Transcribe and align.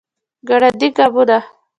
ګړندي 0.47 0.87
ګامونه 0.97 1.39